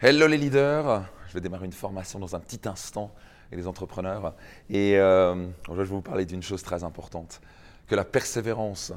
Hello 0.00 0.28
les 0.28 0.38
leaders, 0.38 1.04
je 1.26 1.34
vais 1.34 1.40
démarrer 1.40 1.66
une 1.66 1.72
formation 1.72 2.20
dans 2.20 2.36
un 2.36 2.38
petit 2.38 2.68
instant 2.68 3.12
avec 3.48 3.58
les 3.58 3.66
entrepreneurs. 3.66 4.36
Et 4.70 4.96
euh, 4.96 5.48
je 5.66 5.74
vais 5.74 5.82
vous 5.82 6.02
parler 6.02 6.24
d'une 6.24 6.40
chose 6.40 6.62
très 6.62 6.84
importante, 6.84 7.40
que 7.88 7.96
la 7.96 8.04
persévérance 8.04 8.92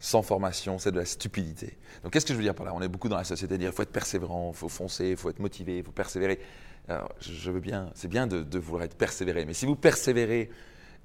sans 0.00 0.22
formation, 0.22 0.80
c'est 0.80 0.90
de 0.90 0.98
la 0.98 1.04
stupidité. 1.04 1.78
Donc 2.02 2.12
qu'est-ce 2.12 2.26
que 2.26 2.32
je 2.32 2.38
veux 2.38 2.42
dire 2.42 2.56
par 2.56 2.66
là? 2.66 2.72
On 2.74 2.82
est 2.82 2.88
beaucoup 2.88 3.08
dans 3.08 3.16
la 3.16 3.22
société 3.22 3.54
à 3.54 3.56
dire 3.56 3.70
il 3.70 3.72
faut 3.72 3.84
être 3.84 3.92
persévérant, 3.92 4.50
il 4.52 4.56
faut 4.56 4.68
foncer, 4.68 5.10
il 5.10 5.16
faut 5.16 5.30
être 5.30 5.38
motivé, 5.38 5.78
il 5.78 5.84
faut 5.84 5.92
persévérer. 5.92 6.40
Alors, 6.88 7.12
je 7.20 7.48
veux 7.52 7.60
bien, 7.60 7.92
c'est 7.94 8.08
bien 8.08 8.26
de, 8.26 8.42
de 8.42 8.58
vouloir 8.58 8.82
être 8.82 8.96
persévéré, 8.96 9.44
mais 9.44 9.54
si 9.54 9.64
vous 9.64 9.76
persévérez 9.76 10.50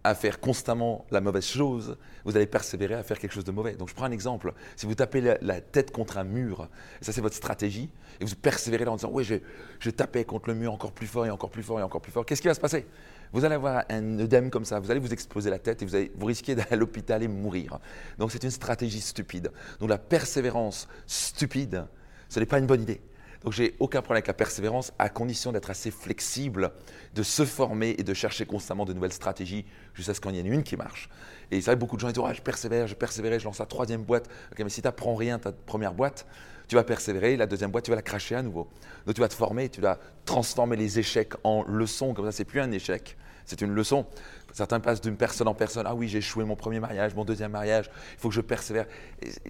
à 0.04 0.16
faire 0.16 0.40
constamment 0.40 1.06
la 1.12 1.22
mauvaise 1.22 1.46
chose, 1.46 1.98
vous 2.26 2.36
allez 2.36 2.48
persévérer 2.48 2.96
à 2.96 3.04
faire 3.04 3.20
quelque 3.20 3.34
chose 3.34 3.44
de 3.44 3.52
mauvais. 3.52 3.74
Donc 3.74 3.90
je 3.90 3.94
prends 3.94 4.06
un 4.06 4.12
exemple. 4.12 4.54
Si 4.76 4.86
vous 4.86 4.96
tapez 4.96 5.22
la, 5.22 5.62
tête 5.62 5.92
contre 5.92 6.18
un 6.18 6.24
mur, 6.24 6.70
ça 7.02 7.12
c'est 7.12 7.22
votre 7.22 7.36
stratégie, 7.36 7.90
et 8.20 8.26
vous 8.26 8.36
persévérez 8.36 8.86
là 8.86 8.92
en 8.92 8.96
disant 8.96 9.12
oui, 9.12 9.24
je, 9.24 9.36
je 9.80 9.90
tapais 9.90 10.26
contre 10.26 10.50
le 10.50 10.56
mur 10.56 10.74
encore 10.74 10.92
plus 10.92 11.08
fort 11.08 11.26
et 11.26 11.30
encore 11.30 11.52
plus 11.52 11.64
fort 11.64 11.80
et 11.80 11.84
encore 11.84 12.02
plus 12.02 12.12
fort, 12.12 12.26
qu'est-ce 12.26 12.42
qui 12.42 12.48
va 12.48 12.54
se 12.54 12.60
passer? 12.60 12.86
Vous 13.34 13.46
allez 13.46 13.56
avoir 13.56 13.86
un 13.90 14.20
œdème 14.20 14.50
comme 14.50 14.66
ça, 14.66 14.80
vous 14.80 14.92
allez 14.92 15.00
vous 15.00 15.14
exploser 15.14 15.50
la 15.50 15.60
tête 15.60 15.82
et 15.82 15.86
vous, 15.86 15.96
allez, 15.96 16.12
vous 16.16 16.26
risquez 16.26 16.56
d'aller 16.56 16.74
à 16.74 16.76
l'hôpital 16.76 17.24
et 17.24 17.28
mourir. 17.28 17.80
Donc 18.18 18.32
c'est 18.32 18.44
une 18.44 18.52
stratégie 18.52 19.02
stupide. 19.02 19.52
Donc 19.80 19.90
la 19.90 19.98
persévérance 19.98 20.88
stupide, 21.06 21.86
ce 22.28 22.40
n'est 22.40 22.46
pas 22.46 22.60
une 22.60 22.68
bonne 22.68 22.82
idée. 22.82 23.02
Donc 23.44 23.54
j'ai 23.54 23.76
aucun 23.80 24.02
problème 24.02 24.18
avec 24.18 24.28
la 24.28 24.34
persévérance, 24.34 24.94
à 25.00 25.10
condition 25.10 25.52
d'être 25.52 25.70
assez 25.70 25.90
flexible, 25.90 26.72
de 27.16 27.24
se 27.24 27.44
former 27.44 27.96
et 27.98 28.04
de 28.04 28.14
chercher 28.14 28.46
constamment 28.46 28.86
de 28.86 28.94
nouvelles 28.94 29.14
stratégies 29.14 29.66
jusqu'à 29.94 30.14
ce 30.14 30.22
qu'il 30.22 30.36
y 30.36 30.42
en 30.42 30.46
ait 30.46 30.50
une 30.50 30.64
qui 30.64 30.78
marche. 30.78 31.10
Et 31.50 31.60
c'est 31.60 31.72
vrai 31.72 31.76
beaucoup 31.76 31.96
de 31.96 32.02
gens 32.02 32.10
disent 32.10 32.24
oh, 32.24 32.34
je 32.34 32.42
persévère, 32.42 32.88
je 32.88 32.96
persévère, 32.96 33.38
je 33.40 33.46
lance 33.46 33.60
la 33.60 33.66
troisième 33.66 34.04
boîte. 34.04 34.30
Ok, 34.52 34.60
mais 34.60 34.70
si 34.70 34.82
tu 34.82 34.88
n'apprends 34.88 35.16
rien 35.16 35.40
ta 35.40 35.52
première 35.52 35.94
boîte, 35.94 36.28
tu 36.68 36.76
vas 36.76 36.84
persévérer, 36.84 37.36
la 37.36 37.48
deuxième 37.48 37.72
boîte, 37.72 37.86
tu 37.86 37.92
vas 37.92 37.96
la 37.96 38.02
cracher 38.02 38.36
à 38.36 38.44
nouveau. 38.44 38.70
Donc 39.06 39.16
tu 39.16 39.22
vas 39.22 39.28
te 39.28 39.34
former, 39.34 39.70
tu 39.70 39.82
vas 39.82 40.00
transformer 40.26 40.78
les 40.78 41.00
échecs 41.00 41.34
en 41.44 41.64
leçons, 41.64 42.14
comme 42.14 42.26
ça 42.26 42.32
c'est 42.32 42.46
plus 42.46 42.62
un 42.62 42.72
échec, 42.72 43.18
c'est 43.46 43.62
une 43.62 43.72
leçon. 43.72 44.06
Certains 44.54 44.80
passent 44.80 45.02
d'une 45.02 45.18
personne 45.18 45.48
en 45.48 45.54
personne. 45.54 45.86
Ah 45.88 45.96
oui, 45.96 46.08
j'ai 46.08 46.20
échoué 46.20 46.46
mon 46.46 46.56
premier 46.56 46.80
mariage, 46.80 47.16
mon 47.16 47.26
deuxième 47.26 47.52
mariage, 47.52 47.90
il 48.14 48.20
faut 48.20 48.30
que 48.30 48.36
je 48.36 48.42
persévère. 48.42 48.86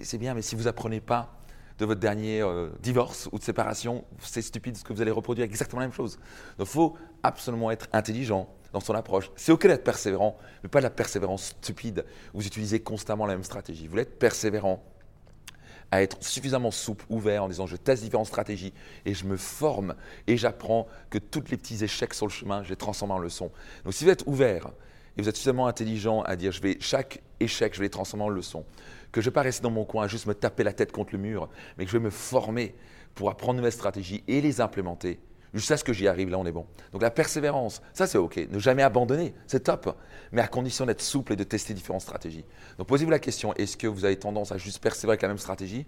c'est 0.02 0.18
bien, 0.18 0.34
mais 0.34 0.42
si 0.42 0.56
vous 0.56 0.68
apprenez 0.68 1.02
pas 1.02 1.41
de 1.80 1.86
votre 1.86 2.00
dernier 2.00 2.42
euh, 2.42 2.70
divorce 2.82 3.30
ou 3.32 3.40
de 3.40 3.44
séparation, 3.44 4.04
c'est 4.20 4.42
stupide 4.42 4.78
ce 4.78 4.84
que 4.84 4.94
vous 4.94 5.02
allez 5.02 5.12
reproduire 5.12 5.46
exactement 5.46 5.80
la 5.80 5.88
même 5.88 5.96
chose. 5.96 6.18
Donc 6.58 6.68
il 6.68 6.72
faut 6.72 6.98
absolument 7.24 7.72
être 7.72 7.88
intelligent 7.94 8.50
dans 8.74 8.80
son 8.80 8.94
approche. 8.94 9.32
C'est 9.36 9.52
ok 9.52 9.68
d'être 9.68 9.84
persévérant, 9.84 10.38
mais 10.64 10.70
pas 10.70 10.80
de 10.80 10.84
la 10.84 10.90
persévérance 10.90 11.56
stupide. 11.60 12.06
Vous 12.34 12.46
utilisez 12.46 12.82
constamment 12.82 13.26
la 13.26 13.34
même 13.34 13.44
stratégie. 13.44 13.86
Vous 13.86 13.92
voulez 13.92 14.04
être 14.04 14.20
persévérant 14.20 14.84
à 15.92 16.02
être 16.02 16.24
suffisamment 16.24 16.72
souple, 16.72 17.06
ouvert, 17.10 17.44
en 17.44 17.50
disant 17.50 17.68
je 17.68 17.76
teste 17.76 18.04
différentes 18.04 18.28
stratégies 18.28 18.74
et 19.06 19.14
je 19.14 19.26
me 19.26 19.36
forme 19.36 19.96
et 20.26 20.38
j'apprends 20.38 20.88
que 21.10 21.18
tous 21.18 21.44
les 21.52 21.58
petits 21.58 21.84
échecs 21.84 22.14
sur 22.14 22.26
le 22.26 22.32
chemin, 22.32 22.64
je 22.64 22.70
les 22.70 22.78
transforme 22.78 23.12
en 23.12 23.20
leçons. 23.20 23.52
Donc 23.84 23.94
si 23.94 24.06
vous 24.06 24.10
êtes 24.10 24.24
ouvert 24.26 24.72
et 25.18 25.22
vous 25.22 25.30
êtes 25.30 25.36
suffisamment 25.36 25.68
intelligent 25.68 26.22
à 26.22 26.36
dire 26.36 26.52
je 26.52 26.62
vais 26.62 26.78
chaque 26.80 27.22
échec, 27.40 27.74
je 27.74 27.80
vais 27.80 27.86
les 27.86 27.90
transformer 27.90 28.26
en 28.26 28.30
leçon, 28.30 28.66
que 29.12 29.22
je 29.22 29.28
ne 29.28 29.32
vais 29.32 29.34
pas 29.34 29.42
rester 29.42 29.64
dans 29.64 29.72
mon 29.72 29.86
coin, 29.86 30.08
juste 30.08 30.26
me 30.26 30.34
taper 30.34 30.64
la 30.64 30.74
tête 30.74 30.92
contre 30.92 31.14
le 31.14 31.20
mur, 31.20 31.50
mais 31.78 31.86
que 31.86 31.92
je 31.92 31.98
vais 31.98 32.04
me 32.04 32.10
former 32.10 32.76
pour 33.16 33.30
apprendre 33.30 33.54
de 33.54 33.58
nouvelles 33.58 33.74
stratégies 33.74 34.24
et 34.28 34.42
les 34.42 34.62
implémenter. 34.62 35.20
Jusqu'à 35.54 35.76
ce 35.76 35.84
que 35.84 35.92
j'y 35.92 36.08
arrive, 36.08 36.30
là 36.30 36.38
on 36.38 36.46
est 36.46 36.52
bon. 36.52 36.66
Donc 36.94 37.02
la 37.02 37.12
persévérance, 37.12 37.82
ça 37.94 38.08
c'est 38.08 38.18
ok. 38.18 38.48
Ne 38.50 38.58
jamais 38.58 38.84
abandonner, 38.84 39.34
c'est 39.48 39.62
top, 39.62 39.98
mais 40.32 40.42
à 40.42 40.48
condition 40.48 40.86
d'être 40.86 41.02
souple 41.02 41.34
et 41.34 41.36
de 41.36 41.44
tester 41.44 41.74
différentes 41.74 42.02
stratégies. 42.02 42.46
Donc 42.78 42.88
posez-vous 42.88 43.12
la 43.12 43.20
question, 43.20 43.54
est-ce 43.56 43.76
que 43.76 43.88
vous 43.88 44.06
avez 44.06 44.18
tendance 44.18 44.54
à 44.54 44.58
juste 44.58 44.80
persévérer 44.82 45.14
avec 45.14 45.24
la 45.24 45.28
même 45.28 45.38
stratégie? 45.38 45.86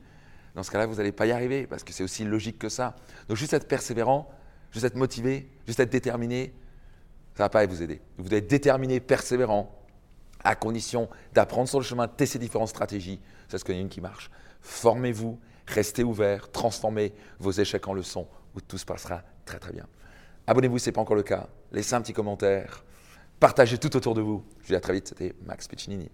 Dans 0.55 0.63
ce 0.63 0.69
cas-là, 0.69 0.85
vous 0.85 0.95
n'allez 0.95 1.11
pas 1.11 1.25
y 1.25 1.31
arriver, 1.31 1.65
parce 1.65 1.83
que 1.83 1.93
c'est 1.93 2.03
aussi 2.03 2.25
logique 2.25 2.59
que 2.59 2.69
ça. 2.69 2.95
Donc 3.27 3.37
juste 3.37 3.53
être 3.53 3.67
persévérant, 3.67 4.29
juste 4.71 4.85
être 4.85 4.95
motivé, 4.95 5.49
juste 5.65 5.79
être 5.79 5.89
déterminé, 5.89 6.53
ça 7.35 7.43
ne 7.43 7.45
va 7.45 7.49
pas 7.49 7.65
vous 7.65 7.81
aider. 7.81 8.01
Vous 8.17 8.25
devez 8.25 8.37
être 8.37 8.47
déterminé, 8.47 8.99
persévérant, 8.99 9.79
à 10.43 10.55
condition 10.55 11.09
d'apprendre 11.33 11.69
sur 11.69 11.79
le 11.79 11.85
chemin, 11.85 12.07
tester 12.07 12.37
différentes 12.39 12.69
stratégies. 12.69 13.19
C'est 13.47 13.57
ce 13.57 13.65
qu'il 13.65 13.75
y 13.75 13.77
a 13.77 13.81
une 13.81 13.89
qui 13.89 14.01
marche. 14.01 14.29
Formez-vous, 14.61 15.39
restez 15.67 16.03
ouvert, 16.03 16.51
transformez 16.51 17.13
vos 17.39 17.51
échecs 17.51 17.87
en 17.87 17.93
leçons, 17.93 18.27
où 18.55 18.61
tout 18.61 18.77
se 18.77 18.85
passera 18.85 19.23
très 19.45 19.59
très 19.59 19.71
bien. 19.71 19.87
Abonnez-vous 20.47 20.77
si 20.77 20.85
ce 20.85 20.89
n'est 20.89 20.93
pas 20.93 21.01
encore 21.01 21.15
le 21.15 21.23
cas, 21.23 21.47
laissez 21.71 21.95
un 21.95 22.01
petit 22.01 22.13
commentaire, 22.13 22.83
partagez 23.39 23.77
tout 23.77 23.95
autour 23.95 24.13
de 24.13 24.21
vous. 24.21 24.43
Je 24.59 24.63
vous 24.63 24.67
dis 24.69 24.75
à 24.75 24.81
très 24.81 24.93
vite, 24.93 25.07
c'était 25.07 25.33
Max 25.45 25.67
Piccinini. 25.67 26.09